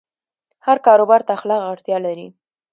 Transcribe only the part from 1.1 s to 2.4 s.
ته اخلاق اړتیا لري.